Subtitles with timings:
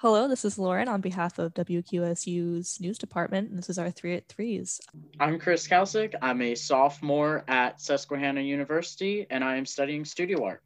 [0.00, 3.48] Hello, this is Lauren on behalf of WQSU's news department.
[3.48, 4.80] And this is our three at threes.
[5.18, 6.14] I'm Chris Kalsick.
[6.22, 10.62] I'm a sophomore at Susquehanna University and I am studying studio art.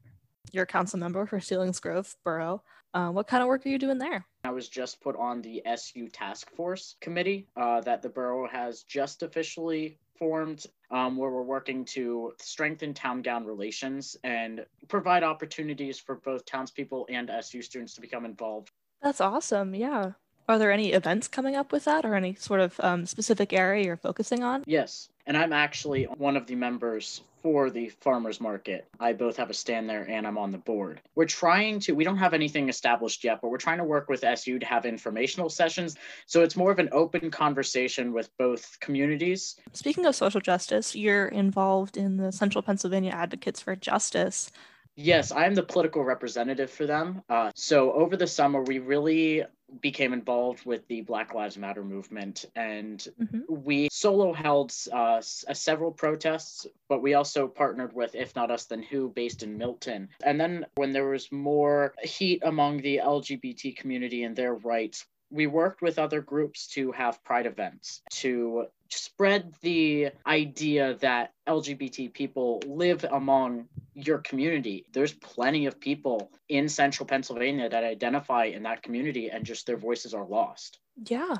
[0.52, 2.62] You're a council member for Selinsgrove Borough.
[2.92, 4.26] Uh, what kind of work are you doing there?
[4.44, 8.82] I was just put on the SU task force committee uh, that the borough has
[8.82, 15.98] just officially formed, um, where we're working to strengthen town gown relations and provide opportunities
[15.98, 18.70] for both townspeople and SU students to become involved
[19.02, 19.74] that's awesome.
[19.74, 20.12] Yeah.
[20.48, 23.84] Are there any events coming up with that or any sort of um, specific area
[23.84, 24.64] you're focusing on?
[24.66, 25.08] Yes.
[25.26, 28.86] And I'm actually one of the members for the farmers market.
[29.00, 31.00] I both have a stand there and I'm on the board.
[31.14, 34.22] We're trying to, we don't have anything established yet, but we're trying to work with
[34.22, 35.96] SU to have informational sessions.
[36.26, 39.56] So it's more of an open conversation with both communities.
[39.72, 44.50] Speaking of social justice, you're involved in the Central Pennsylvania Advocates for Justice.
[44.96, 47.22] Yes, I am the political representative for them.
[47.28, 49.44] Uh, so over the summer, we really
[49.80, 53.40] became involved with the Black Lives Matter movement, and mm-hmm.
[53.48, 58.50] we solo held uh, s- uh, several protests, but we also partnered with If Not
[58.50, 60.10] Us Then Who, based in Milton.
[60.24, 65.46] And then when there was more heat among the LGBT community and their rights, we
[65.46, 68.66] worked with other groups to have pride events to
[69.14, 74.86] spread the idea that LGBT people live among your community.
[74.92, 79.76] There's plenty of people in central Pennsylvania that identify in that community and just their
[79.76, 80.78] voices are lost.
[81.06, 81.36] Yeah.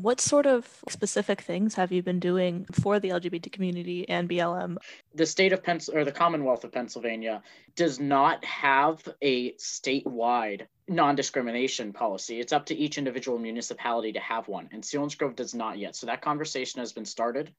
[0.00, 4.76] What sort of specific things have you been doing for the LGBT community and BLM?
[5.14, 7.42] The state of Pennsylvania or the Commonwealth of Pennsylvania
[7.76, 12.40] does not have a statewide non-discrimination policy.
[12.40, 15.96] It's up to each individual municipality to have one, and Selinsgrove does not yet.
[15.96, 17.52] So that conversation has been started.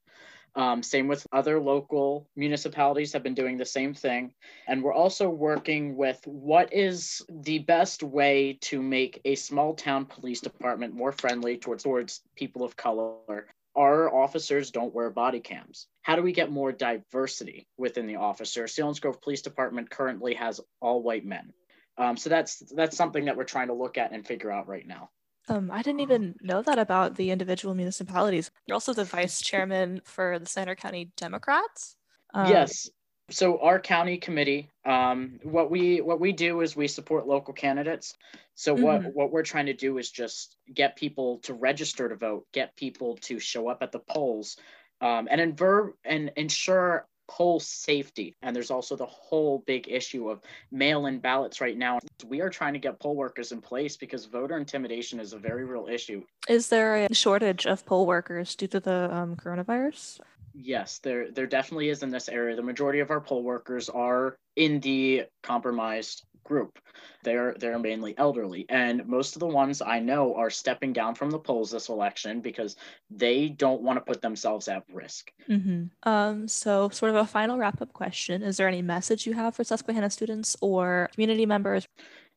[0.58, 4.34] Um, same with other local municipalities have been doing the same thing.
[4.68, 10.06] And we're also working with what is the best way to make a small town
[10.06, 13.46] police department more friendly towards, towards people of color.
[13.76, 15.86] Our officers don't wear body cams.
[16.02, 18.64] How do we get more diversity within the officer?
[18.64, 21.54] Selinsgrove Police Department currently has all white men.
[22.00, 24.88] Um, so that's that's something that we're trying to look at and figure out right
[24.88, 25.10] now.
[25.50, 28.52] Um, I didn't even know that about the individual municipalities.
[28.66, 31.96] You're also the vice chairman for the Center County Democrats.
[32.34, 32.90] Um, yes.
[33.30, 38.16] So our county committee, um, what we what we do is we support local candidates.
[38.56, 39.10] So what mm-hmm.
[39.10, 43.18] what we're trying to do is just get people to register to vote, get people
[43.24, 44.58] to show up at the polls,
[45.02, 48.36] um, and inver- and ensure poll safety.
[48.42, 52.00] And there's also the whole big issue of mail in ballots right now.
[52.26, 55.66] We are trying to get poll workers in place because voter intimidation is a very
[55.66, 56.24] real issue.
[56.48, 60.20] Is there a shortage of poll workers due to the um, coronavirus?
[60.60, 62.56] Yes, there there definitely is in this area.
[62.56, 66.80] The majority of our poll workers are in the compromised group.
[67.24, 71.30] They're they're mainly elderly, and most of the ones I know are stepping down from
[71.30, 72.76] the polls this election because
[73.10, 75.32] they don't want to put themselves at risk.
[75.50, 76.10] Mm-hmm.
[76.10, 79.56] Um, so, sort of a final wrap up question: Is there any message you have
[79.56, 81.88] for Susquehanna students or community members?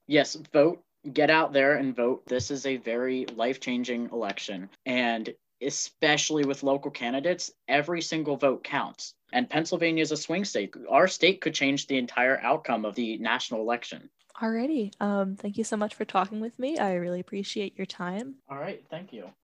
[0.06, 0.82] Yes, vote.
[1.12, 2.26] Get out there and vote.
[2.26, 5.32] This is a very life changing election, and
[5.62, 9.14] especially with local candidates, every single vote counts.
[9.32, 10.74] And Pennsylvania is a swing state.
[10.88, 14.10] Our state could change the entire outcome of the national election.
[14.40, 14.92] Alrighty.
[15.00, 16.78] Um, thank you so much for talking with me.
[16.78, 18.36] I really appreciate your time.
[18.48, 18.82] All right.
[18.90, 19.30] Thank you.